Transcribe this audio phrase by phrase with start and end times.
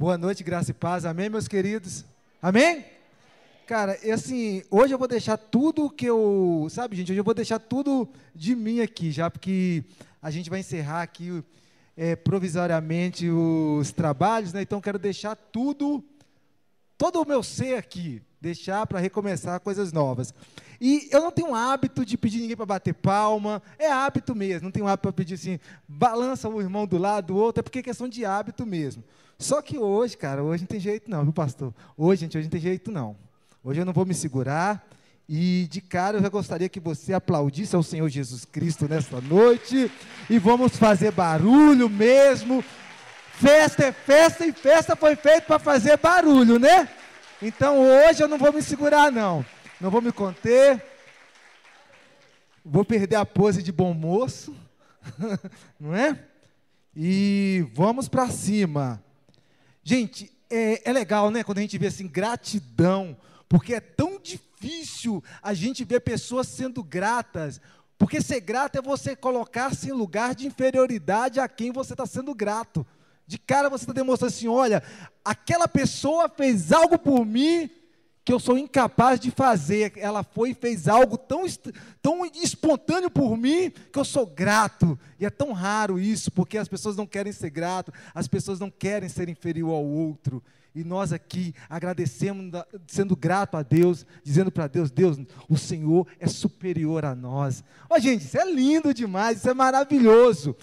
[0.00, 1.04] Boa noite, graça e paz.
[1.04, 2.06] Amém, meus queridos?
[2.40, 2.86] Amém?
[3.66, 6.66] Cara, assim, hoje eu vou deixar tudo que eu.
[6.70, 9.84] Sabe, gente, hoje eu vou deixar tudo de mim aqui, já, porque
[10.22, 11.44] a gente vai encerrar aqui
[11.94, 14.62] é, provisoriamente os trabalhos, né?
[14.62, 16.02] Então quero deixar tudo,
[16.96, 20.32] todo o meu ser aqui, deixar para recomeçar coisas novas.
[20.80, 24.72] E eu não tenho hábito de pedir ninguém para bater palma, é hábito mesmo, não
[24.72, 27.82] tenho hábito para pedir assim, balança o irmão do lado, do outro, é porque é
[27.82, 29.04] questão de hábito mesmo.
[29.40, 31.74] Só que hoje, cara, hoje não tem jeito não, viu, pastor?
[31.96, 33.16] Hoje, gente, hoje não tem jeito não.
[33.64, 34.86] Hoje eu não vou me segurar.
[35.26, 39.90] E de cara eu já gostaria que você aplaudisse ao Senhor Jesus Cristo nesta noite.
[40.28, 42.62] E vamos fazer barulho mesmo.
[43.32, 46.86] Festa é festa e festa foi feita para fazer barulho, né?
[47.40, 49.42] Então hoje eu não vou me segurar, não.
[49.80, 50.84] Não vou me conter.
[52.62, 54.54] Vou perder a pose de bom moço.
[55.80, 56.18] não é?
[56.94, 59.02] E vamos para cima.
[59.82, 61.42] Gente, é, é, legal, né?
[61.42, 63.16] Quando a gente vê assim, gratidão,
[63.48, 67.60] porque é tão difícil a gente ver pessoas sendo gratas.
[67.98, 72.34] Porque ser grato é você colocar-se em lugar de inferioridade a quem você está sendo
[72.34, 72.86] grato.
[73.26, 74.82] De cara você está demonstrando assim: olha,
[75.24, 77.70] aquela pessoa fez algo por mim
[78.24, 79.92] que eu sou incapaz de fazer.
[79.96, 81.44] Ela foi e fez algo tão,
[82.02, 84.98] tão espontâneo por mim que eu sou grato.
[85.18, 88.70] E é tão raro isso, porque as pessoas não querem ser grato, as pessoas não
[88.70, 90.42] querem ser inferior ao outro.
[90.74, 92.52] E nós aqui agradecemos,
[92.86, 95.18] sendo grato a Deus, dizendo para Deus: Deus,
[95.48, 97.64] o Senhor é superior a nós.
[97.88, 100.54] Ó, oh, gente, isso é lindo demais, isso é maravilhoso.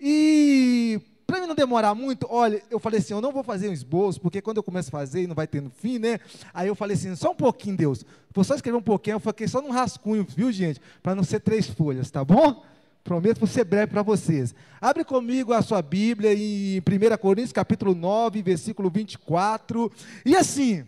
[0.00, 3.72] E para mim não demorar muito, olha, eu falei assim, eu não vou fazer um
[3.72, 6.18] esboço, porque quando eu começo a fazer e não vai ter no fim, né?
[6.54, 8.02] Aí eu falei assim, só um pouquinho, Deus.
[8.32, 10.80] Vou só escrever um pouquinho, eu fiquei só num rascunho, viu, gente?
[11.02, 12.64] Para não ser três folhas, tá bom?
[13.04, 14.54] Prometo ser breve para vocês.
[14.80, 16.82] Abre comigo a sua Bíblia em 1
[17.20, 19.92] Coríntios, capítulo 9, versículo 24.
[20.24, 20.86] E assim,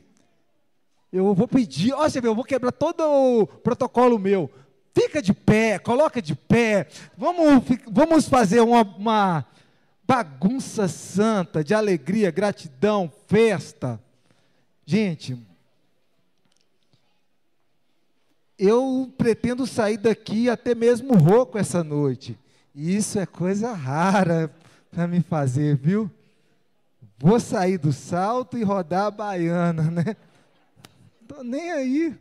[1.13, 4.51] eu vou pedir, ó, você vê, eu vou quebrar todo o protocolo meu.
[4.95, 6.89] Fica de pé, coloca de pé.
[7.15, 9.47] Vamos, vamos fazer uma, uma
[10.11, 14.03] bagunça santa de alegria, gratidão, festa.
[14.85, 15.39] Gente,
[18.59, 22.37] eu pretendo sair daqui até mesmo rouco essa noite.
[22.75, 24.53] E isso é coisa rara
[24.91, 26.11] para me fazer, viu?
[27.17, 30.17] Vou sair do salto e rodar a baiana, né?
[31.29, 32.19] Tô nem aí.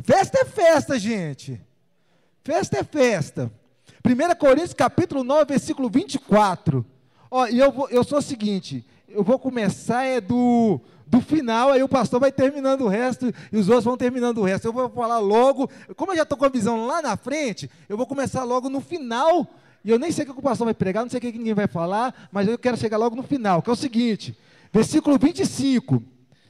[0.00, 1.60] Festa é festa, gente.
[2.42, 3.52] Festa é festa.
[4.02, 6.86] 1 Coríntios capítulo 9, versículo 24.
[7.30, 11.70] Ó, e eu, vou, eu sou o seguinte, eu vou começar é do, do final,
[11.70, 14.66] aí o pastor vai terminando o resto e os outros vão terminando o resto.
[14.66, 17.96] Eu vou falar logo, como eu já estou com a visão lá na frente, eu
[17.96, 19.46] vou começar logo no final,
[19.84, 21.54] e eu nem sei o que o pastor vai pregar, não sei o que ninguém
[21.54, 24.36] vai falar, mas eu quero chegar logo no final, que é o seguinte,
[24.72, 26.02] versículo 25,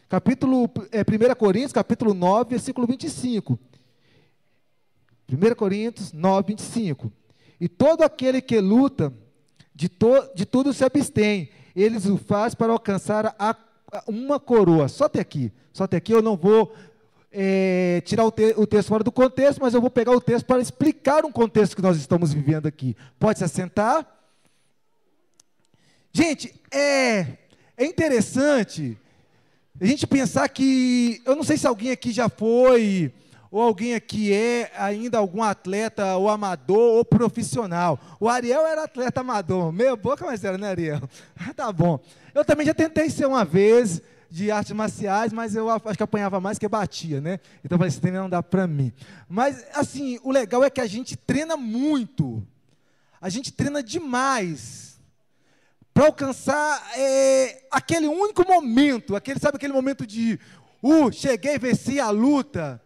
[0.08, 3.58] capítulo, é, 1 Coríntios, capítulo 9, versículo 25.
[5.30, 7.12] 1 Coríntios 9, 25.
[7.60, 9.12] E todo aquele que luta
[9.78, 11.50] de, to, de tudo se abstém.
[11.74, 13.50] Eles o faz para alcançar a,
[13.92, 14.88] a, uma coroa.
[14.88, 15.52] Só até aqui.
[15.72, 16.74] Só até aqui eu não vou
[17.30, 20.44] é, tirar o, te, o, texto fora do contexto, mas eu vou pegar o texto
[20.46, 22.96] para explicar um contexto que nós estamos vivendo aqui.
[23.20, 24.04] Pode se assentar?
[26.12, 27.38] Gente, é,
[27.76, 28.98] é interessante
[29.80, 31.22] a gente pensar que.
[31.24, 33.12] Eu não sei se alguém aqui já foi
[33.50, 37.98] ou alguém aqui é ainda algum atleta ou amador ou profissional.
[38.20, 41.00] O Ariel era atleta amador, meia boca, mas era, né, Ariel?
[41.56, 41.98] tá bom.
[42.34, 46.40] Eu também já tentei ser uma vez de artes marciais, mas eu acho que apanhava
[46.40, 47.40] mais que batia, né?
[47.64, 48.92] Então eu falei, esse treino não dá para mim.
[49.28, 52.46] Mas, assim, o legal é que a gente treina muito.
[53.20, 55.00] A gente treina demais
[55.94, 60.38] para alcançar é, aquele único momento, aquele, sabe aquele momento de,
[60.82, 62.80] uh, cheguei, venci a luta.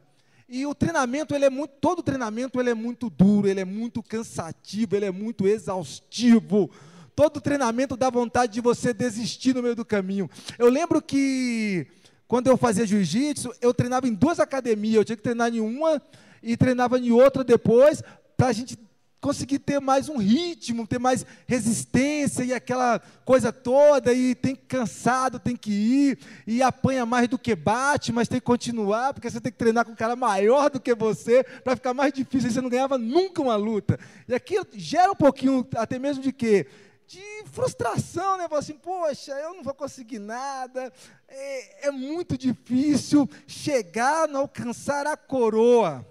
[0.55, 4.03] E o treinamento, ele é muito, todo treinamento ele é muito duro, ele é muito
[4.03, 6.71] cansativo, ele é muito exaustivo.
[7.17, 10.29] Todo treinamento dá vontade de você desistir no meio do caminho.
[10.59, 11.87] Eu lembro que
[12.29, 16.03] quando eu fazia jiu-jitsu, eu treinava em duas academias, eu tinha que treinar em uma
[16.43, 18.03] e treinava em outra depois,
[18.37, 18.77] para a gente
[19.23, 25.39] conseguir ter mais um ritmo, ter mais resistência e aquela coisa toda, e tem cansado,
[25.39, 29.41] tem que ir, e apanha mais do que bate, mas tem que continuar, porque você
[29.41, 32.53] tem que treinar com um cara maior do que você, para ficar mais difícil, e
[32.53, 33.97] você não ganhava nunca uma luta.
[34.27, 36.67] E aquilo gera um pouquinho, até mesmo de quê?
[37.07, 38.49] De frustração, né?
[38.51, 40.93] Assim, poxa, eu não vou conseguir nada,
[41.29, 46.05] é, é muito difícil chegar a alcançar a coroa.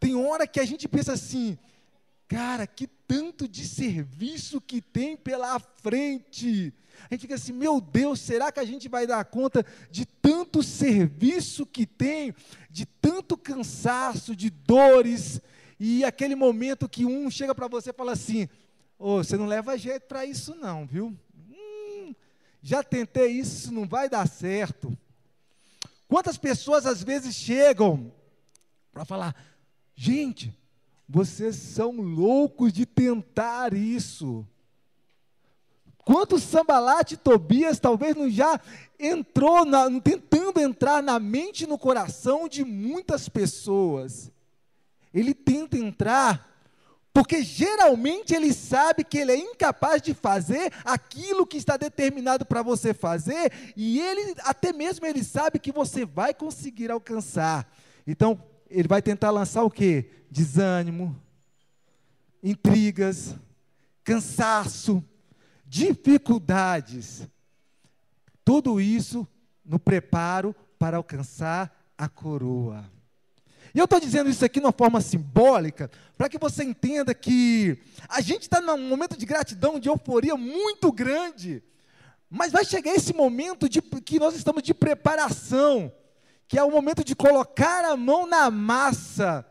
[0.00, 1.58] Tem hora que a gente pensa assim,
[2.28, 6.74] Cara, que tanto de serviço que tem pela frente.
[7.10, 10.62] A gente fica assim, meu Deus, será que a gente vai dar conta de tanto
[10.62, 12.34] serviço que tem,
[12.70, 15.40] de tanto cansaço, de dores,
[15.80, 18.48] e aquele momento que um chega para você e fala assim:
[18.98, 21.16] oh, você não leva jeito para isso, não, viu?
[21.50, 22.14] Hum,
[22.60, 24.96] já tentei isso, isso não vai dar certo.
[26.06, 28.12] Quantas pessoas às vezes chegam
[28.92, 29.34] para falar:
[29.94, 30.52] gente,
[31.08, 34.46] vocês são loucos de tentar isso.
[36.04, 38.60] Quantos sambalate Tobias talvez não já
[38.98, 44.30] entrou, na, tentando entrar na mente e no coração de muitas pessoas.
[45.12, 46.48] Ele tenta entrar
[47.12, 52.62] porque geralmente ele sabe que ele é incapaz de fazer aquilo que está determinado para
[52.62, 57.68] você fazer, e ele até mesmo ele sabe que você vai conseguir alcançar.
[58.06, 58.40] Então,
[58.70, 60.08] ele vai tentar lançar o quê?
[60.30, 61.20] Desânimo,
[62.42, 63.34] intrigas,
[64.04, 65.02] cansaço,
[65.66, 67.26] dificuldades.
[68.44, 69.26] Tudo isso
[69.64, 72.84] no preparo para alcançar a coroa.
[73.74, 77.78] E eu estou dizendo isso aqui de uma forma simbólica, para que você entenda que
[78.08, 81.62] a gente está num momento de gratidão, de euforia muito grande,
[82.30, 85.92] mas vai chegar esse momento de, que nós estamos de preparação,
[86.46, 89.46] que é o momento de colocar a mão na massa.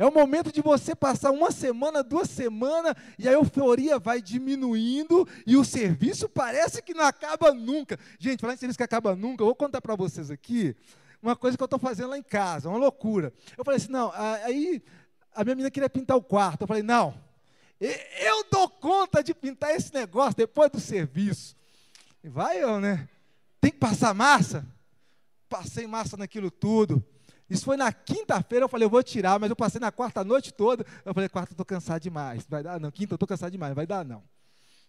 [0.00, 5.28] É o momento de você passar uma semana, duas semanas, e a euforia vai diminuindo
[5.46, 7.98] e o serviço parece que não acaba nunca.
[8.18, 10.74] Gente, falar em serviço que acaba nunca, eu vou contar para vocês aqui
[11.22, 13.30] uma coisa que eu estou fazendo lá em casa, uma loucura.
[13.58, 14.82] Eu falei assim, não, aí
[15.34, 16.62] a minha menina queria pintar o quarto.
[16.62, 17.14] Eu falei, não,
[17.78, 21.54] eu dou conta de pintar esse negócio depois do serviço.
[22.24, 23.06] E vai eu, né?
[23.60, 24.66] Tem que passar massa?
[25.46, 27.04] Passei massa naquilo tudo.
[27.50, 30.54] Isso foi na quinta-feira, eu falei, eu vou tirar, mas eu passei na quarta noite
[30.54, 30.86] toda.
[31.04, 32.46] Eu falei, quarta, eu estou cansado demais.
[32.48, 32.92] Vai dar não.
[32.92, 33.74] Quinta, eu estou cansado demais.
[33.74, 34.22] Vai dar não.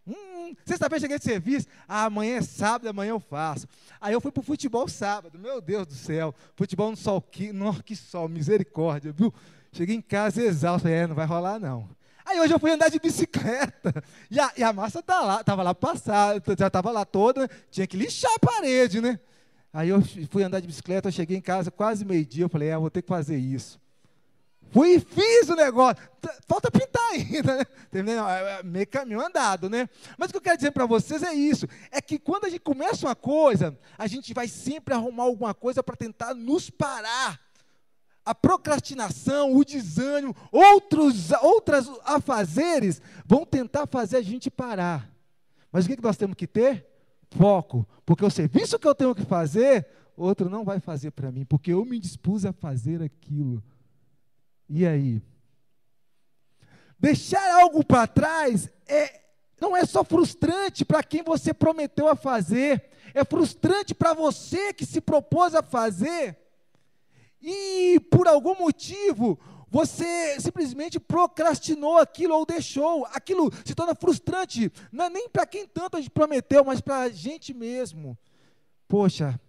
[0.05, 3.67] Hum, sexta-feira cheguei de serviço, ah, amanhã é sábado, amanhã eu faço.
[3.99, 7.53] Aí eu fui para o futebol sábado, meu Deus do céu, futebol no sol, que,
[7.53, 9.31] no, que sol, misericórdia, viu?
[9.71, 11.87] Cheguei em casa exausto, é, não vai rolar não.
[12.25, 15.61] Aí hoje eu fui andar de bicicleta, e a, e a massa tá lá, estava
[15.61, 19.19] lá passada, já estava lá toda, tinha que lixar a parede, né?
[19.73, 22.77] Aí eu fui andar de bicicleta, eu cheguei em casa quase meio-dia, eu falei, é,
[22.77, 23.79] vou ter que fazer isso.
[24.71, 26.01] Fui e fiz o negócio.
[26.47, 27.65] Falta pintar ainda, né?
[27.91, 29.89] Terminei, é, é meio caminho andado, né?
[30.17, 32.61] Mas o que eu quero dizer para vocês é isso: é que quando a gente
[32.61, 37.39] começa uma coisa, a gente vai sempre arrumar alguma coisa para tentar nos parar.
[38.23, 45.09] A procrastinação, o desânimo, outros, outras afazeres vão tentar fazer a gente parar.
[45.71, 46.90] Mas o que nós temos que ter?
[47.31, 47.87] Foco.
[48.05, 51.71] Porque o serviço que eu tenho que fazer, outro não vai fazer para mim, porque
[51.73, 53.63] eu me dispus a fazer aquilo.
[54.69, 55.21] E aí?
[56.99, 59.21] Deixar algo para trás é,
[59.59, 64.85] não é só frustrante para quem você prometeu a fazer, é frustrante para você que
[64.85, 66.37] se propôs a fazer.
[67.41, 69.39] E por algum motivo,
[69.71, 73.05] você simplesmente procrastinou aquilo ou deixou.
[73.13, 76.99] Aquilo se torna frustrante, não é nem para quem tanto a gente prometeu, mas para
[76.99, 78.17] a gente mesmo.
[78.85, 79.39] Poxa,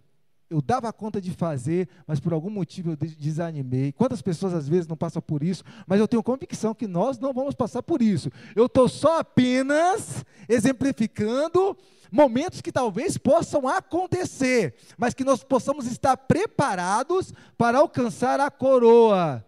[0.48, 3.90] eu dava conta de fazer, mas por algum motivo eu desanimei.
[3.90, 7.32] Quantas pessoas às vezes não passam por isso, mas eu tenho convicção que nós não
[7.32, 8.30] vamos passar por isso.
[8.54, 11.76] Eu estou só apenas exemplificando
[12.12, 19.44] momentos que talvez possam acontecer, mas que nós possamos estar preparados para alcançar a coroa.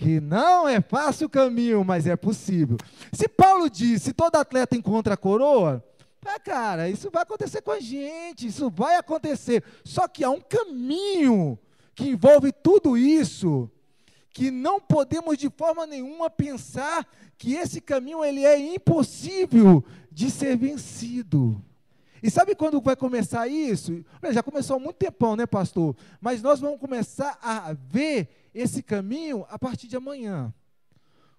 [0.00, 2.78] Que não é fácil o caminho, mas é possível.
[3.12, 5.84] Se Paulo disse: todo atleta encontra a coroa,
[6.24, 9.62] ah, cara, isso vai acontecer com a gente, isso vai acontecer.
[9.84, 11.58] Só que há um caminho
[11.94, 13.70] que envolve tudo isso,
[14.32, 20.56] que não podemos de forma nenhuma pensar que esse caminho ele é impossível de ser
[20.56, 21.62] vencido.
[22.22, 24.04] E sabe quando vai começar isso?
[24.32, 25.96] Já começou há muito tempão, né, pastor?
[26.20, 30.52] Mas nós vamos começar a ver esse caminho a partir de amanhã.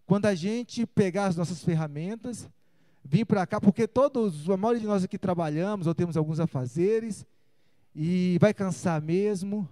[0.06, 2.50] Quando a gente pegar as nossas ferramentas,
[3.04, 7.26] vir para cá, porque todos, a maioria de nós aqui trabalhamos ou temos alguns afazeres,
[7.96, 9.68] e vai cansar mesmo,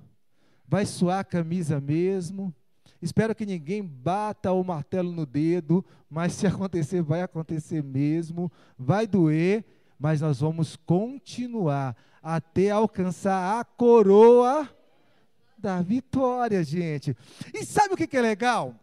[0.68, 2.54] vai suar a camisa mesmo.
[3.02, 9.08] Espero que ninguém bata o martelo no dedo, mas se acontecer, vai acontecer mesmo, vai
[9.08, 9.64] doer,
[10.00, 14.68] mas nós vamos continuar até alcançar a coroa
[15.58, 17.16] da vitória, gente.
[17.54, 18.76] E sabe o que é legal?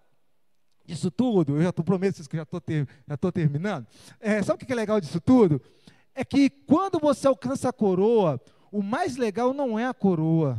[0.87, 2.63] disso tudo, eu já estou prometo que já estou
[3.09, 3.87] já terminando.
[4.21, 5.61] É, sabe o que é legal disso tudo?
[6.15, 10.59] É que quando você alcança a coroa, o mais legal não é a coroa.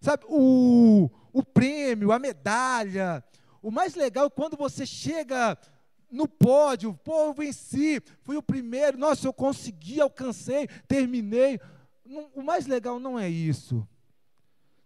[0.00, 3.22] Sabe, o, o prêmio, a medalha.
[3.60, 5.58] O mais legal é quando você chega
[6.12, 11.58] no pódio, pô, eu venci, fui o primeiro, nossa, eu consegui, alcancei, terminei.
[12.34, 13.86] O mais legal não é isso.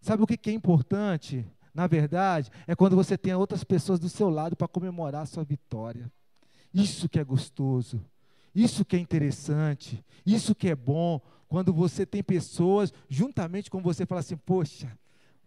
[0.00, 1.44] Sabe o que, que é importante?
[1.74, 5.42] Na verdade, é quando você tem outras pessoas do seu lado para comemorar a sua
[5.42, 6.10] vitória.
[6.72, 8.00] Isso que é gostoso,
[8.54, 14.06] isso que é interessante, isso que é bom, quando você tem pessoas juntamente com você,
[14.06, 14.96] fala assim: poxa,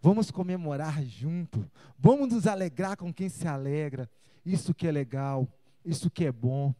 [0.01, 1.65] vamos comemorar junto,
[1.97, 4.09] vamos nos alegrar com quem se alegra.
[4.45, 5.47] Isso que é legal,
[5.89, 6.73] isso que é bom,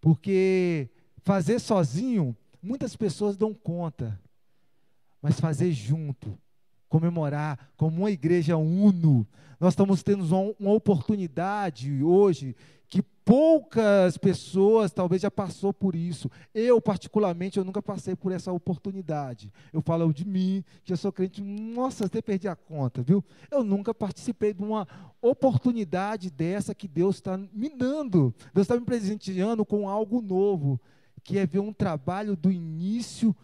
[0.00, 4.20] porque fazer sozinho, muitas pessoas dão conta,
[5.22, 6.38] mas fazer junto,
[6.90, 9.26] comemorar como uma igreja uno.
[9.58, 10.24] Nós estamos tendo
[10.58, 12.56] uma, oportunidade hoje
[12.88, 16.28] que poucas pessoas talvez já passou por isso.
[16.52, 19.52] Eu, particularmente, eu nunca passei por essa oportunidade.
[19.72, 23.24] Eu falo de mim, que eu sou crente, nossa, até perdi a conta, viu?
[23.50, 24.88] Eu nunca participei de uma
[25.22, 28.34] oportunidade dessa que Deus está me dando.
[28.52, 30.80] Deus está me presenteando com algo novo,
[31.22, 33.36] que é ver um trabalho do início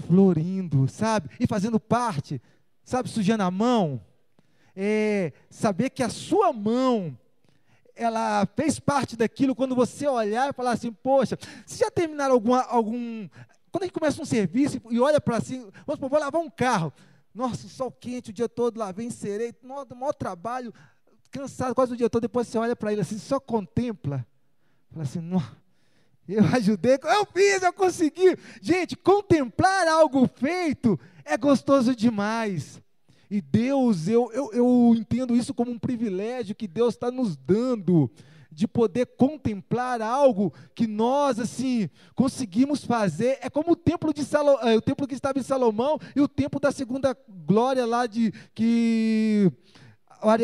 [0.00, 1.30] florindo, sabe?
[1.38, 2.40] E fazendo parte,
[2.90, 4.00] sabe, sujando a mão.
[4.74, 7.16] É, saber que a sua mão
[7.94, 12.62] ela fez parte daquilo quando você olhar e falar assim, poxa, se já terminaram alguma,
[12.62, 13.28] algum.
[13.70, 16.50] Quando a gente começa um serviço e olha para assim, vamos supor, vou lavar um
[16.50, 16.92] carro.
[17.32, 20.74] Nossa, sol quente o dia todo, lavei, encerei, nossa, maior trabalho,
[21.30, 22.22] cansado quase o dia todo.
[22.22, 24.26] Depois você olha para ele assim, só contempla.
[24.90, 25.20] Fala assim,
[26.28, 28.36] eu ajudei, eu fiz, eu consegui.
[28.60, 32.80] Gente, contemplar algo feito é gostoso demais.
[33.30, 38.10] E Deus, eu, eu, eu entendo isso como um privilégio que Deus está nos dando
[38.50, 43.38] de poder contemplar algo que nós assim conseguimos fazer.
[43.40, 46.26] É como o templo de Salo, é, o templo que estava em Salomão e o
[46.26, 49.50] templo da segunda glória lá de que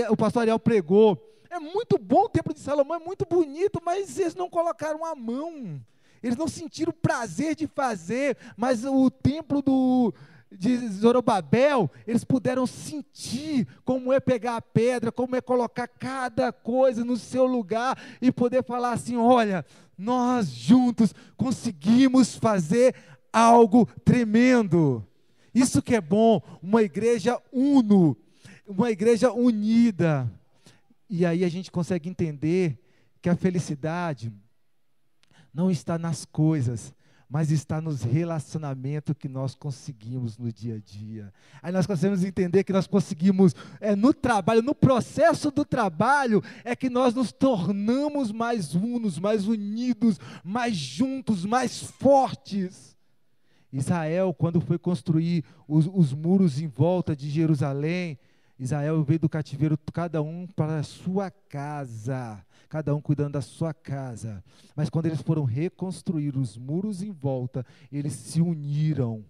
[0.08, 1.20] o pastor Ariel pregou.
[1.56, 5.14] É muito bom o templo de Salomão, é muito bonito, mas eles não colocaram a
[5.14, 5.80] mão.
[6.22, 10.12] Eles não sentiram o prazer de fazer, mas o templo do
[10.52, 17.04] de Zorobabel, eles puderam sentir como é pegar a pedra, como é colocar cada coisa
[17.04, 19.64] no seu lugar e poder falar assim: olha,
[19.96, 22.94] nós juntos conseguimos fazer
[23.32, 25.02] algo tremendo.
[25.54, 28.14] Isso que é bom, uma igreja uno,
[28.66, 30.30] uma igreja unida.
[31.08, 32.78] E aí a gente consegue entender
[33.22, 34.32] que a felicidade
[35.52, 36.94] não está nas coisas,
[37.28, 41.32] mas está nos relacionamentos que nós conseguimos no dia a dia.
[41.62, 46.76] Aí nós conseguimos entender que nós conseguimos, é, no trabalho, no processo do trabalho, é
[46.76, 52.96] que nós nos tornamos mais unos, mais unidos, mais juntos, mais fortes.
[53.72, 58.18] Israel, quando foi construir os, os muros em volta de Jerusalém,
[58.58, 63.72] Israel veio do cativeiro, cada um para a sua casa cada um cuidando da sua
[63.72, 64.42] casa.
[64.74, 69.24] Mas quando eles foram reconstruir os muros em volta, eles se uniram,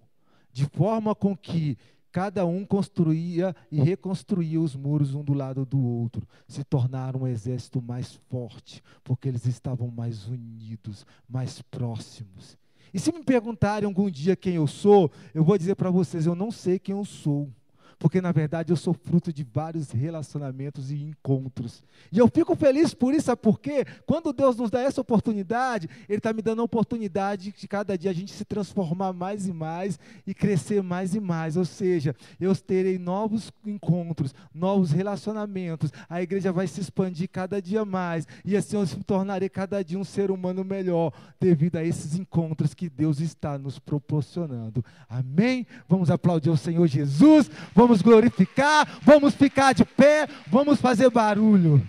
[0.53, 1.77] de forma com que
[2.11, 6.27] cada um construía e reconstruía os muros um do lado do outro.
[6.49, 12.57] Se tornaram um exército mais forte, porque eles estavam mais unidos, mais próximos.
[12.95, 16.35] E se me perguntarem algum dia quem eu sou, eu vou dizer para vocês: eu
[16.35, 17.51] não sei quem eu sou
[17.99, 21.83] porque na verdade eu sou fruto de vários relacionamentos e encontros.
[22.13, 23.85] E eu fico feliz por isso, sabe por quê?
[24.05, 28.11] Quando Deus nos dá essa oportunidade, Ele está me dando a oportunidade de cada dia
[28.11, 31.57] a gente se transformar mais e mais e crescer mais e mais.
[31.57, 37.85] Ou seja, eu terei novos encontros, novos relacionamentos, a igreja vai se expandir cada dia
[37.85, 42.15] mais, e assim eu me tornarei cada dia um ser humano melhor, devido a esses
[42.15, 44.85] encontros que Deus está nos proporcionando.
[45.09, 45.67] Amém?
[45.89, 47.51] Vamos aplaudir o Senhor Jesus.
[47.75, 51.81] Vamos vamos glorificar, vamos ficar de pé, vamos fazer barulho.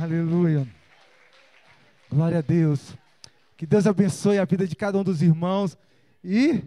[0.00, 0.64] Aleluia.
[2.08, 2.94] Glória a Deus.
[3.56, 5.76] Que Deus abençoe a vida de cada um dos irmãos.
[6.22, 6.62] E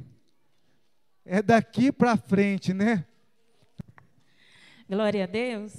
[1.25, 3.05] é daqui para frente, né?
[4.89, 5.71] Glória a Deus.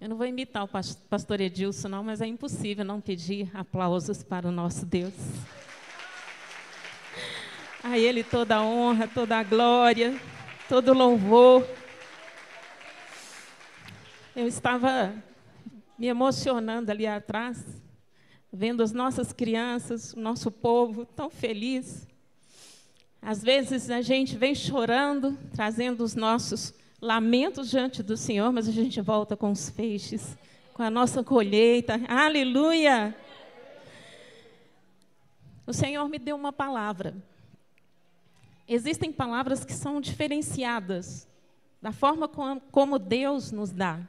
[0.00, 0.68] Eu não vou imitar o
[1.08, 5.14] pastor Edilson, não, mas é impossível não pedir aplausos para o nosso Deus.
[7.84, 10.16] A Ele toda a honra, toda a glória,
[10.68, 11.66] todo o louvor.
[14.36, 15.12] Eu estava
[15.98, 17.82] me emocionando ali atrás,
[18.52, 22.06] vendo as nossas crianças, o nosso povo tão feliz.
[23.20, 28.72] Às vezes a gente vem chorando, trazendo os nossos lamentos diante do Senhor, mas a
[28.72, 30.38] gente volta com os feixes,
[30.72, 32.00] com a nossa colheita.
[32.06, 33.12] Aleluia!
[35.66, 37.31] O Senhor me deu uma palavra
[38.68, 41.28] existem palavras que são diferenciadas
[41.80, 42.28] da forma
[42.70, 44.00] como Deus nos dá.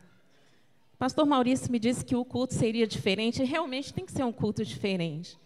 [1.00, 4.32] Pastor Maurício me disse que o culto seria diferente, e realmente tem que ser um
[4.32, 5.38] culto diferente.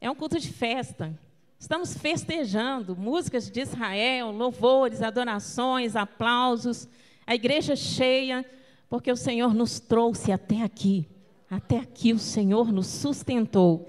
[0.00, 1.18] É um culto de festa.
[1.58, 6.86] Estamos festejando músicas de Israel, louvores, adorações, aplausos,
[7.26, 8.44] a igreja cheia,
[8.90, 11.08] porque o Senhor nos trouxe até aqui.
[11.48, 13.88] Até aqui o Senhor nos sustentou.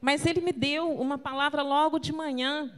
[0.00, 2.70] Mas Ele me deu uma palavra logo de manhã.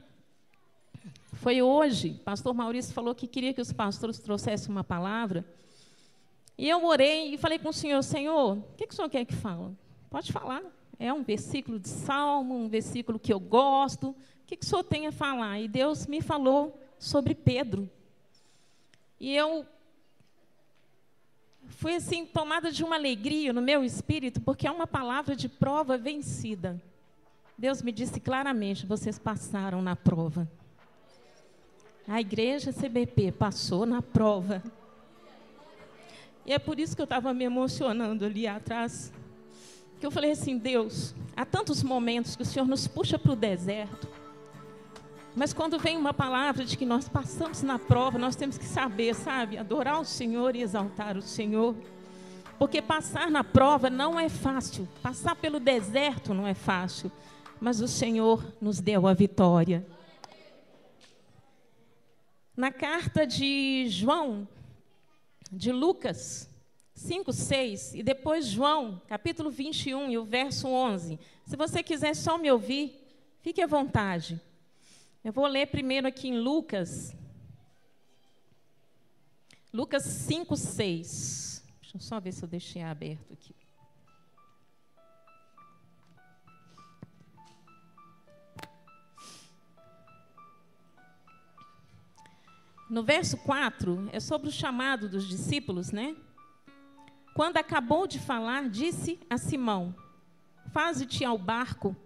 [1.45, 2.19] Foi hoje.
[2.25, 5.45] Pastor Maurício falou que queria que os pastores trouxessem uma palavra.
[6.57, 9.27] E eu orei e falei com o Senhor: Senhor, o que, que o Senhor quer
[9.27, 9.77] que fale?
[10.09, 10.63] Pode falar.
[10.99, 14.09] É um versículo de salmo, um versículo que eu gosto.
[14.09, 15.61] O que, que o Senhor tem a falar?
[15.61, 17.91] E Deus me falou sobre Pedro.
[19.21, 19.67] E eu
[21.67, 25.99] fui assim tomada de uma alegria no meu espírito, porque é uma palavra de prova
[25.99, 26.83] vencida.
[27.59, 30.49] Deus me disse claramente: vocês passaram na prova.
[32.07, 34.63] A igreja CBP passou na prova.
[36.45, 39.13] E é por isso que eu estava me emocionando ali atrás.
[39.99, 43.37] Que eu falei assim: Deus, há tantos momentos que o Senhor nos puxa para o
[43.37, 44.07] deserto.
[45.35, 49.15] Mas quando vem uma palavra de que nós passamos na prova, nós temos que saber,
[49.15, 51.75] sabe, adorar o Senhor e exaltar o Senhor.
[52.59, 57.11] Porque passar na prova não é fácil, passar pelo deserto não é fácil,
[57.61, 59.85] mas o Senhor nos deu a vitória.
[62.57, 64.47] Na carta de João,
[65.51, 66.49] de Lucas
[66.95, 71.19] 5, 6, e depois João, capítulo 21 e o verso 11.
[71.45, 72.97] Se você quiser só me ouvir,
[73.43, 74.41] fique à vontade.
[75.25, 77.17] Eu vou ler primeiro aqui em Lucas.
[79.73, 81.65] Lucas 5, 6.
[81.81, 83.55] Deixa eu só ver se eu deixei aberto aqui.
[92.89, 96.15] No verso 4, é sobre o chamado dos discípulos, né?
[97.35, 99.95] Quando acabou de falar, disse a Simão:
[100.73, 101.97] Faze-te ao barco,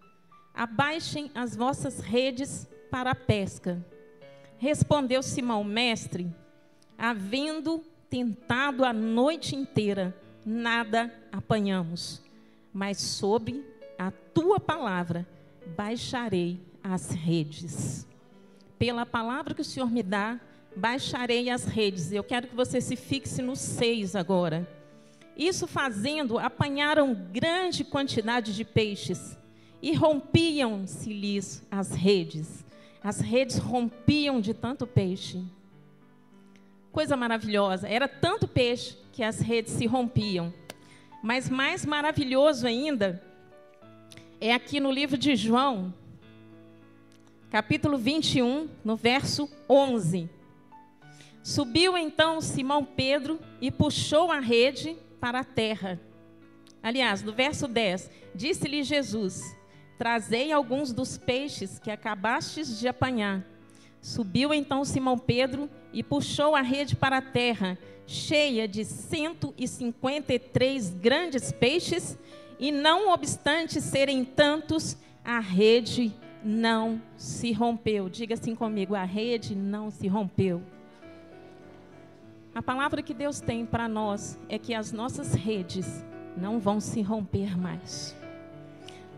[0.55, 3.85] abaixem as vossas redes para a pesca.
[4.57, 6.35] Respondeu Simão, mestre,
[6.97, 12.23] havendo tentado a noite inteira, nada apanhamos,
[12.73, 13.65] mas sob
[13.99, 15.27] a tua palavra
[15.77, 18.07] baixarei as redes.
[18.79, 20.41] Pela palavra que o Senhor me dá,
[20.79, 22.13] baixarei as redes.
[22.13, 24.67] Eu quero que você se fixe no seis agora.
[25.37, 29.37] Isso fazendo, apanharam grande quantidade de peixes
[29.83, 32.65] e rompiam-se-lhes as redes.
[33.03, 35.43] As redes rompiam de tanto peixe.
[36.91, 37.87] Coisa maravilhosa.
[37.87, 40.53] Era tanto peixe que as redes se rompiam.
[41.23, 43.23] Mas mais maravilhoso ainda
[44.41, 45.93] é aqui no livro de João,
[47.51, 50.38] capítulo 21, no verso 11.
[51.49, 55.99] Subiu então Simão Pedro e puxou a rede para a terra.
[56.83, 59.57] Aliás, no verso 10, disse-lhe Jesus:
[59.97, 63.47] Trazei alguns dos peixes que acabastes de apanhar.
[63.99, 71.51] Subiu então Simão Pedro e puxou a rede para a terra, cheia de 153 grandes
[71.51, 72.19] peixes,
[72.59, 78.11] e não obstante serem tantos, a rede não se rompeu.
[78.11, 80.63] Diga assim comigo: a rede não se rompeu.
[82.59, 86.05] A palavra que Deus tem para nós é que as nossas redes
[86.37, 88.17] não vão se romper mais.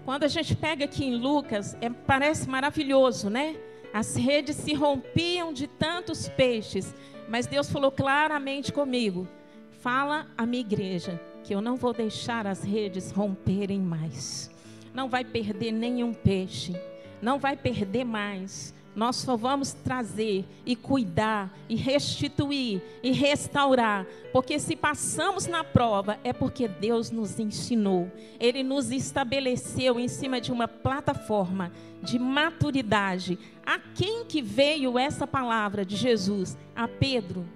[0.05, 3.57] Quando a gente pega aqui em Lucas, é, parece maravilhoso, né?
[3.94, 6.94] As redes se rompiam de tantos peixes,
[7.31, 9.26] mas Deus falou claramente comigo:
[9.70, 14.50] fala à minha igreja que eu não vou deixar as redes romperem mais.
[14.92, 16.79] Não vai perder nenhum peixe,
[17.22, 24.58] não vai perder mais nós só vamos trazer e cuidar e restituir e restaurar, porque
[24.58, 30.52] se passamos na prova é porque Deus nos ensinou, Ele nos estabeleceu em cima de
[30.52, 33.38] uma plataforma de maturidade.
[33.64, 36.58] A quem que veio essa palavra de Jesus?
[36.76, 37.48] A Pedro.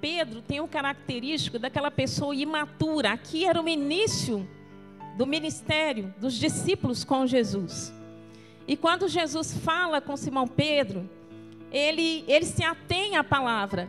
[0.00, 3.10] Pedro tem o característico daquela pessoa imatura.
[3.10, 4.48] Aqui era o início
[5.18, 7.92] do ministério dos discípulos com Jesus.
[8.66, 11.08] E quando Jesus fala com Simão Pedro,
[11.70, 13.88] ele, ele se atém à palavra,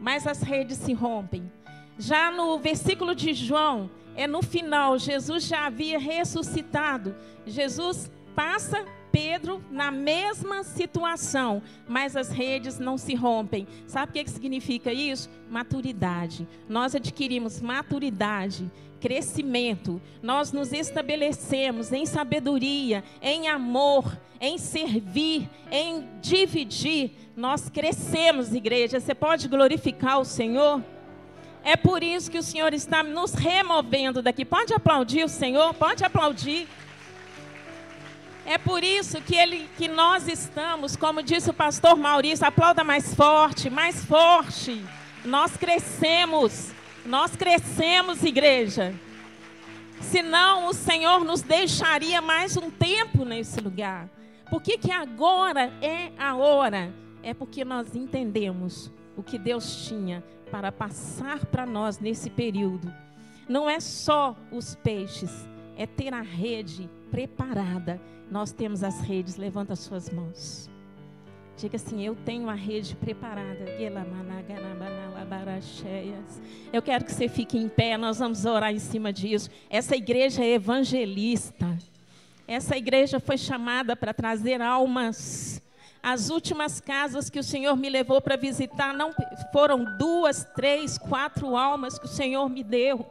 [0.00, 1.50] mas as redes se rompem.
[1.98, 7.14] Já no versículo de João, é no final, Jesus já havia ressuscitado.
[7.46, 13.68] Jesus passa Pedro na mesma situação, mas as redes não se rompem.
[13.86, 15.28] Sabe o que, que significa isso?
[15.50, 16.48] Maturidade.
[16.68, 18.70] Nós adquirimos maturidade
[19.02, 29.00] crescimento, nós nos estabelecemos em sabedoria, em amor, em servir, em dividir, nós crescemos, igreja.
[29.00, 30.80] Você pode glorificar o Senhor?
[31.64, 34.44] É por isso que o Senhor está nos removendo daqui.
[34.44, 36.68] Pode aplaudir o Senhor, pode aplaudir.
[38.44, 43.14] É por isso que, ele, que nós estamos, como disse o pastor Maurício, aplauda mais
[43.14, 44.84] forte, mais forte.
[45.24, 46.72] Nós crescemos,
[47.06, 48.92] nós crescemos, igreja.
[50.00, 54.08] Senão o Senhor nos deixaria mais um tempo nesse lugar.
[54.50, 56.92] Por que, que agora é a hora?
[57.22, 62.92] É porque nós entendemos o que Deus tinha para passar para nós nesse período.
[63.48, 65.30] Não é só os peixes,
[65.76, 68.00] é ter a rede preparada.
[68.30, 70.70] Nós temos as redes, levanta as suas mãos.
[71.58, 73.66] Diga assim: Eu tenho a rede preparada.
[76.72, 79.50] Eu quero que você fique em pé, nós vamos orar em cima disso.
[79.68, 81.78] Essa igreja é evangelista.
[82.48, 85.62] Essa igreja foi chamada para trazer almas.
[86.02, 89.14] As últimas casas que o Senhor me levou para visitar não
[89.52, 93.06] foram duas, três, quatro almas que o Senhor me deu.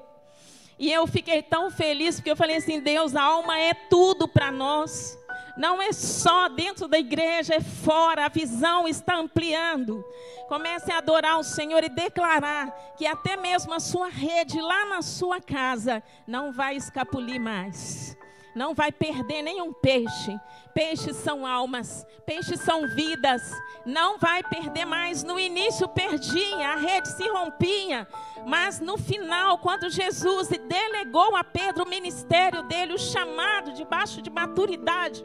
[0.82, 4.52] E eu fiquei tão feliz porque eu falei assim: Deus, a alma é tudo para
[4.52, 5.16] nós.
[5.56, 10.04] Não é só dentro da igreja, é fora, a visão está ampliando.
[10.48, 15.04] Comece a adorar o Senhor e declarar que até mesmo a sua rede lá na
[15.04, 18.18] sua casa não vai escapulir mais.
[18.56, 20.40] Não vai perder nenhum peixe.
[20.74, 23.42] Peixes são almas, peixes são vidas.
[23.86, 25.24] Não vai perder mais.
[25.24, 28.08] No início perdia, a rede se rompia.
[28.46, 34.30] Mas no final, quando Jesus delegou a Pedro o ministério dele, o chamado debaixo de
[34.30, 35.24] maturidade,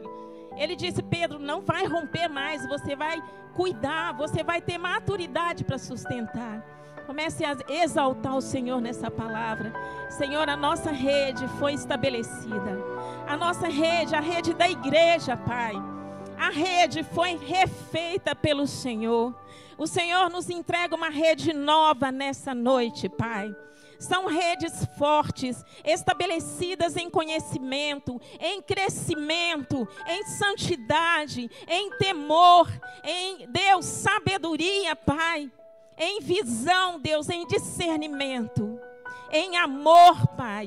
[0.55, 3.21] ele disse: Pedro, não vai romper mais, você vai
[3.53, 6.76] cuidar, você vai ter maturidade para sustentar.
[7.07, 9.71] Comece a exaltar o Senhor nessa palavra.
[10.09, 12.77] Senhor, a nossa rede foi estabelecida.
[13.25, 15.71] A nossa rede, a rede da igreja, Pai.
[16.37, 19.33] A rede foi refeita pelo Senhor.
[19.77, 23.55] O Senhor nos entrega uma rede nova nessa noite, Pai.
[23.97, 32.69] São redes fortes, estabelecidas em conhecimento, em crescimento, em santidade, em temor,
[33.01, 35.49] em Deus, sabedoria, Pai,
[35.97, 38.79] em visão, Deus, em discernimento,
[39.31, 40.65] em amor, Pai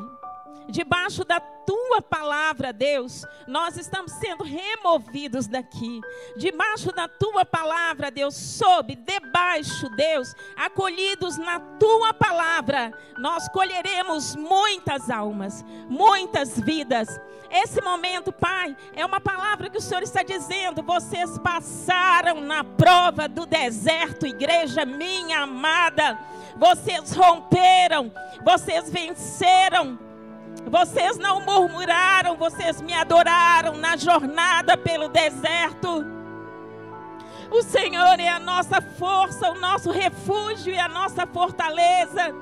[0.70, 6.00] debaixo da tua palavra, Deus, nós estamos sendo removidos daqui.
[6.36, 15.10] Debaixo da tua palavra, Deus, sob, debaixo, Deus, acolhidos na tua palavra, nós colheremos muitas
[15.10, 17.20] almas, muitas vidas.
[17.50, 20.82] Esse momento, Pai, é uma palavra que o Senhor está dizendo.
[20.82, 26.16] Vocês passaram na prova do deserto, igreja minha amada.
[26.56, 28.12] Vocês romperam,
[28.44, 30.09] vocês venceram
[30.70, 36.04] vocês não murmuraram, vocês me adoraram na jornada pelo deserto.
[37.50, 42.34] O Senhor é a nossa força, o nosso refúgio e a nossa fortaleza.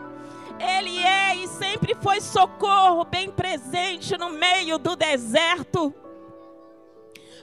[0.59, 5.94] Ele é e sempre foi socorro bem presente no meio do deserto.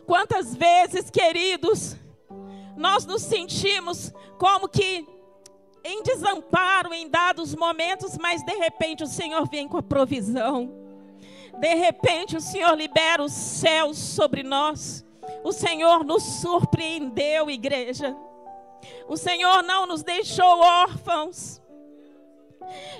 [0.06, 1.95] Quantas vezes, queridos,
[2.78, 5.08] nós nos sentimos como que
[5.85, 10.73] em desamparo em dados momentos, mas de repente o Senhor vem com a provisão.
[11.59, 15.05] De repente o Senhor libera os céus sobre nós.
[15.43, 18.17] O Senhor nos surpreendeu, igreja.
[19.07, 21.61] O Senhor não nos deixou órfãos.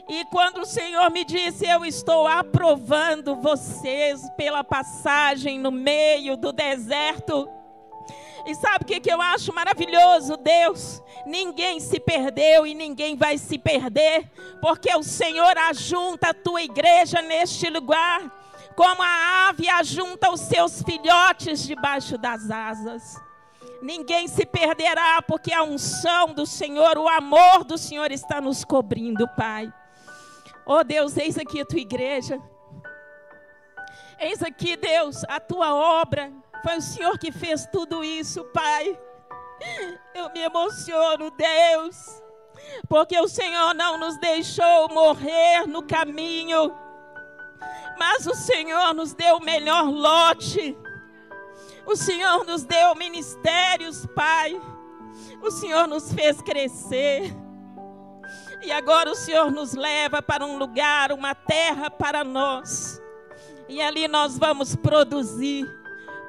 [0.07, 6.51] E quando o Senhor me disse, eu estou aprovando vocês pela passagem no meio do
[6.51, 7.49] deserto,
[8.45, 11.01] e sabe o que, que eu acho maravilhoso, Deus?
[11.25, 14.29] Ninguém se perdeu e ninguém vai se perder,
[14.62, 18.21] porque o Senhor ajunta a tua igreja neste lugar,
[18.75, 23.19] como a ave ajunta os seus filhotes debaixo das asas.
[23.81, 29.27] Ninguém se perderá, porque a unção do Senhor, o amor do Senhor está nos cobrindo,
[29.36, 29.73] Pai.
[30.67, 32.39] Oh Deus, eis aqui a tua igreja.
[34.19, 36.31] Eis aqui, Deus, a tua obra
[36.65, 38.99] foi o Senhor que fez tudo isso, Pai.
[40.15, 42.23] Eu me emociono, Deus,
[42.89, 46.75] porque o Senhor não nos deixou morrer no caminho,
[47.99, 50.75] mas o Senhor nos deu o melhor lote.
[51.86, 54.60] O Senhor nos deu ministérios, Pai.
[55.43, 57.32] O Senhor nos fez crescer.
[58.63, 62.99] E agora o Senhor nos leva para um lugar, uma terra para nós.
[63.69, 65.84] E ali nós vamos produzir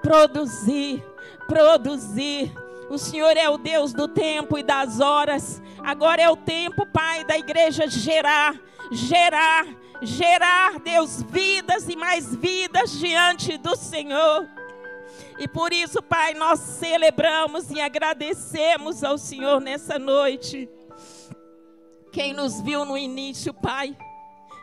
[0.06, 1.04] produzir,
[1.48, 2.52] produzir.
[2.88, 5.60] O Senhor é o Deus do tempo e das horas.
[5.82, 8.54] Agora é o tempo, Pai, da igreja gerar,
[8.92, 9.66] gerar,
[10.00, 14.46] gerar, Deus, vidas e mais vidas diante do Senhor.
[15.40, 20.70] E por isso, Pai, nós celebramos e agradecemos ao Senhor nessa noite.
[22.12, 23.96] Quem nos viu no início, Pai,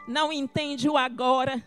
[0.08, 1.62] não entende o agora,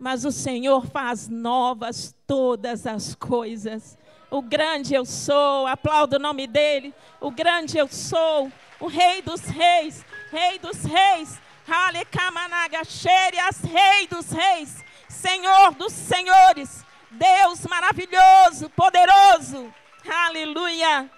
[0.00, 3.96] mas o Senhor faz novas todas as coisas.
[4.30, 6.94] O grande eu sou, aplaudo o nome dele.
[7.20, 11.38] O grande eu sou, o Rei dos Reis, Rei dos Reis.
[11.70, 19.72] Halekamanagasterias, Rei dos Reis, Senhor dos Senhores, Deus maravilhoso, poderoso.
[20.26, 21.08] Aleluia.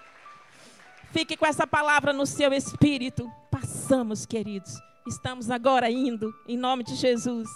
[1.11, 3.31] Fique com essa palavra no seu espírito.
[3.49, 4.79] Passamos, queridos.
[5.07, 7.49] Estamos agora indo, em nome de Jesus.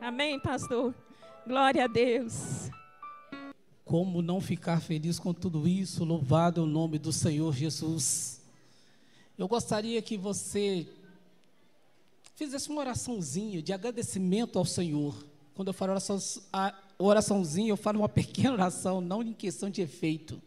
[0.00, 0.94] Amém, pastor?
[1.46, 2.70] Glória a Deus.
[3.84, 6.04] Como não ficar feliz com tudo isso?
[6.04, 8.40] Louvado é o nome do Senhor Jesus.
[9.36, 10.88] Eu gostaria que você
[12.34, 15.14] fizesse uma oraçãozinha de agradecimento ao Senhor.
[15.54, 16.18] Quando eu falo oração,
[16.98, 20.40] oraçãozinha, eu falo uma pequena oração, não em questão de efeito.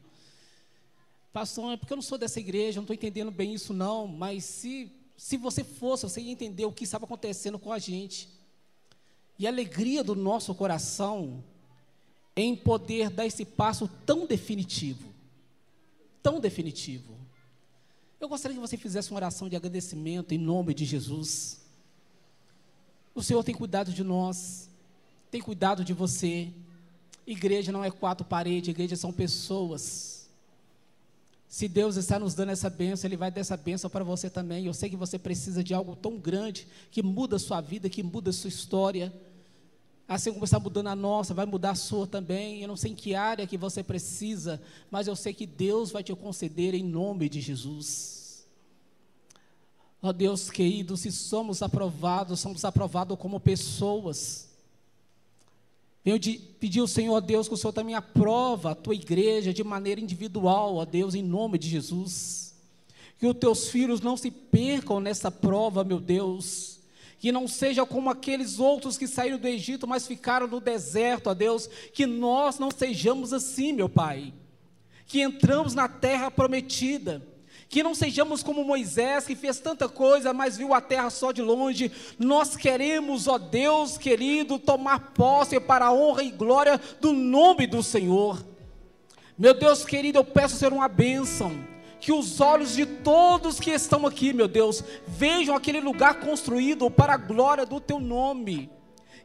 [1.32, 4.46] Pastor, é porque eu não sou dessa igreja, não estou entendendo bem isso não, mas
[4.46, 8.42] se, se você fosse, você ia entender o que estava acontecendo com a gente.
[9.44, 11.44] E alegria do nosso coração
[12.34, 15.10] em poder dar esse passo tão definitivo.
[16.22, 17.14] Tão definitivo.
[18.22, 21.60] Eu gostaria que você fizesse uma oração de agradecimento em nome de Jesus.
[23.14, 24.70] O Senhor tem cuidado de nós,
[25.30, 26.50] tem cuidado de você.
[27.28, 30.30] Igreja não é quatro paredes, igreja são pessoas.
[31.50, 34.68] Se Deus está nos dando essa bênção, Ele vai dar essa bênção para você também.
[34.68, 38.02] Eu sei que você precisa de algo tão grande que muda a sua vida, que
[38.02, 39.14] muda a sua história.
[40.08, 42.62] Assim como está mudando a nossa, vai mudar a sua também.
[42.62, 44.62] Eu não sei em que área que você precisa,
[44.92, 48.46] mas eu sei que Deus vai te conceder em nome de Jesus.
[50.02, 54.50] Ó oh Deus querido, se somos aprovados, somos aprovados como pessoas.
[56.04, 59.54] Venho de pedir ao Senhor, ó Deus, que o Senhor também aprova a tua igreja
[59.54, 62.54] de maneira individual, ó Deus, em nome de Jesus.
[63.18, 66.73] Que os teus filhos não se percam nessa prova, meu Deus
[67.24, 71.34] que não seja como aqueles outros que saíram do Egito, mas ficaram no deserto, ó
[71.34, 74.34] Deus, que nós não sejamos assim, meu Pai,
[75.06, 77.26] que entramos na terra prometida,
[77.70, 81.42] que não sejamos como Moisés, que fez tanta coisa, mas viu a terra só de
[81.42, 81.90] longe.
[82.20, 87.82] Nós queremos, ó Deus querido, tomar posse para a honra e glória do nome do
[87.82, 88.46] Senhor.
[89.38, 91.72] Meu Deus querido, eu peço ser uma bênção
[92.04, 97.14] que os olhos de todos que estão aqui, meu Deus, vejam aquele lugar construído para
[97.14, 98.70] a glória do teu nome.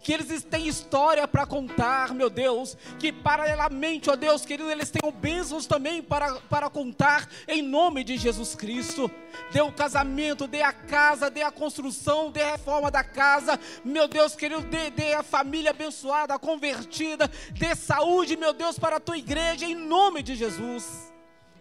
[0.01, 2.77] Que eles têm história para contar, meu Deus.
[3.01, 8.17] Que paralelamente, ó Deus querido, eles tenham bênçãos também para, para contar, em nome de
[8.17, 9.11] Jesus Cristo.
[9.51, 14.07] Dê o casamento, dê a casa, dê a construção, dê a reforma da casa, meu
[14.07, 19.19] Deus querido, dê, dê a família abençoada, convertida, dê saúde, meu Deus, para a tua
[19.19, 21.09] igreja, em nome de Jesus.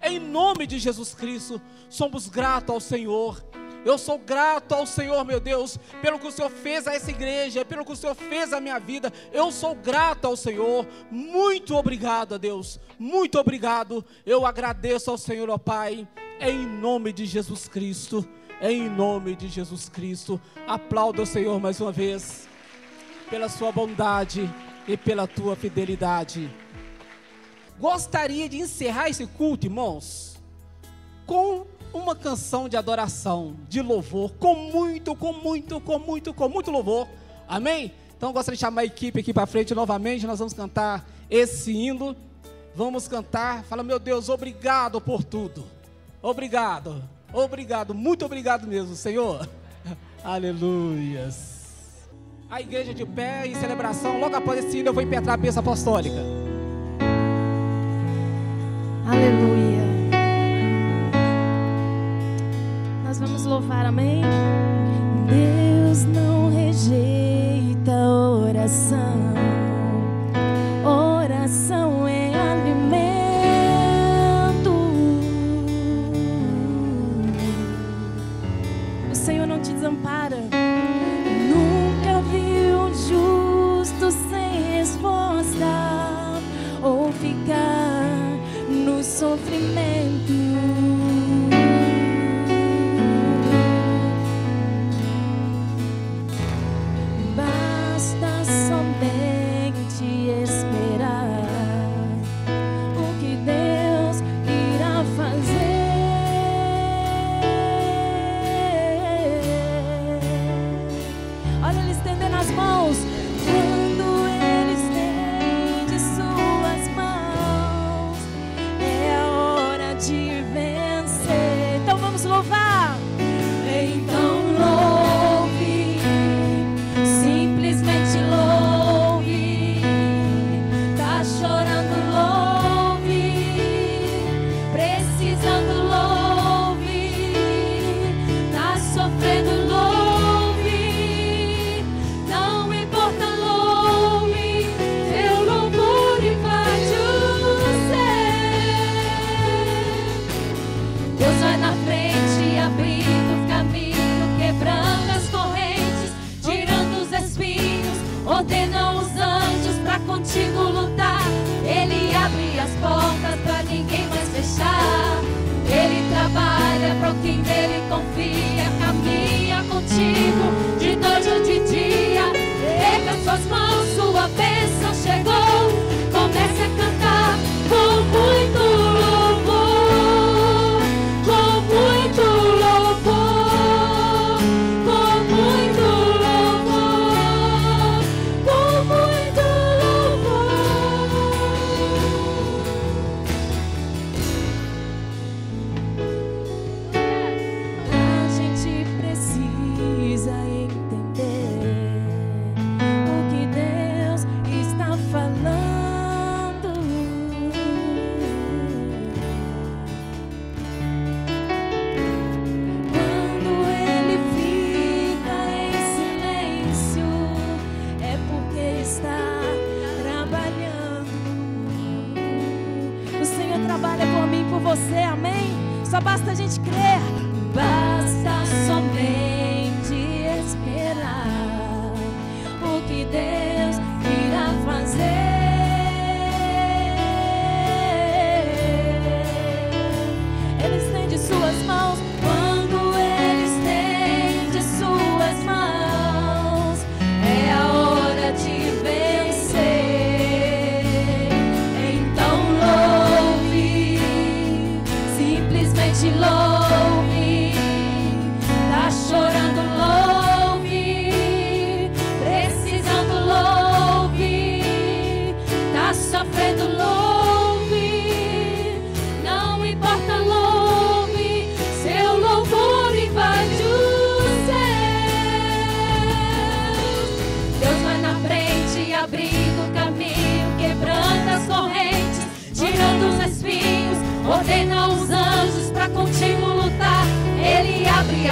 [0.02, 3.44] Em nome de Jesus Cristo, somos gratos ao Senhor.
[3.86, 7.64] Eu sou grato ao Senhor, meu Deus, pelo que o Senhor fez a essa igreja,
[7.64, 9.14] pelo que o Senhor fez a minha vida.
[9.32, 10.86] Eu sou grato ao Senhor.
[11.10, 12.80] Muito obrigado a Deus.
[13.00, 14.04] Muito obrigado.
[14.26, 16.08] Eu agradeço ao Senhor, ó Pai,
[16.40, 18.28] em nome de Jesus Cristo.
[18.62, 20.42] Em nome de Jesus Cristo.
[20.68, 22.48] Aplauda o Senhor mais uma vez,
[23.30, 24.50] pela sua bondade
[24.88, 26.50] e pela tua fidelidade.
[27.80, 30.38] Gostaria de encerrar esse culto, irmãos,
[31.26, 36.72] com uma canção de adoração, de louvor, com muito, com muito, com muito, com muito
[36.72, 37.08] louvor.
[37.48, 37.94] Amém?
[38.16, 40.26] Então gostaria de chamar a equipe aqui para frente novamente.
[40.26, 42.16] Nós vamos cantar esse hino.
[42.76, 43.64] Vamos cantar.
[43.64, 45.66] Fala, meu Deus, obrigado por tudo.
[46.22, 47.04] Obrigado.
[47.32, 47.94] Obrigado.
[47.94, 49.48] Muito obrigado mesmo, Senhor.
[50.24, 51.58] Aleluias.
[52.50, 54.20] A igreja de pé em celebração.
[54.20, 56.47] Logo após esse hino, eu vou impetrar a bênção apostólica.
[59.08, 59.88] Aleluia.
[63.06, 64.22] Nós vamos louvar, amém?
[65.28, 69.17] Deus não rejeita oração.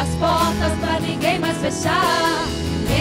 [0.05, 2.45] as portas para ninguém mais fechar.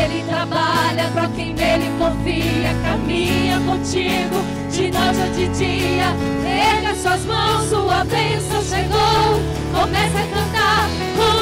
[0.03, 6.17] Ele trabalha para quem nele confia, caminha contigo de noite ou de dia.
[6.43, 9.41] Pega suas mãos, sua bênção chegou.
[9.73, 11.34] Começa a cantar.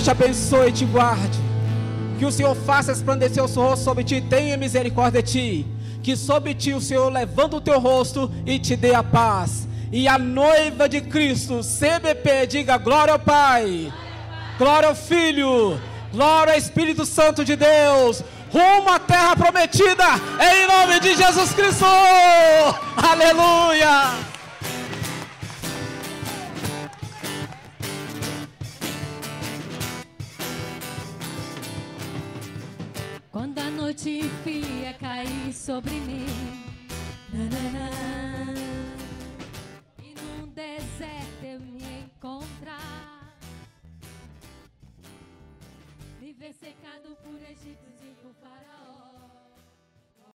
[0.00, 1.38] Deus te abençoe e te guarde.
[2.18, 5.66] Que o Senhor faça resplandecer o seu rosto sobre ti e tenha misericórdia de ti.
[6.02, 9.68] Que sobre ti o Senhor levanta o teu rosto e te dê a paz.
[9.92, 13.92] E a noiva de Cristo, CBP, diga glória ao Pai,
[14.56, 15.78] glória ao Filho,
[16.12, 20.04] glória ao Espírito Santo de Deus rumo à terra prometida,
[20.40, 21.86] em nome de Jesus Cristo.
[22.96, 24.29] Aleluia!
[34.02, 34.62] te vi
[34.98, 36.26] cair sobre mim.
[40.02, 43.36] E num deserto eu me encontrar.
[46.18, 47.89] Viver secado por Egito.